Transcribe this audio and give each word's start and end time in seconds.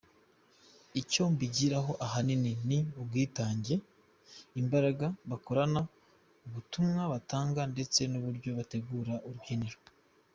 Icyo 1.01 1.23
mbigiraho 1.31 1.91
ahanini 2.05 2.51
ni 2.67 2.79
ubwitange, 3.01 3.75
imbaraga 4.61 5.05
bakorana, 5.29 5.81
ubutumwa 6.45 7.01
batanga 7.13 7.61
ndetse 7.73 7.99
n’uburyo 8.11 8.49
bategura 8.59 9.13
urubyiniro. 9.27 9.79